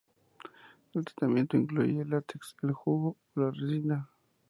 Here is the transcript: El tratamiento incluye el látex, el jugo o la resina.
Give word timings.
El 0.93 1.05
tratamiento 1.05 1.57
incluye 1.57 2.01
el 2.01 2.09
látex, 2.09 2.55
el 2.63 2.71
jugo 2.73 3.17
o 3.35 3.39
la 3.39 3.51
resina. 3.51 4.09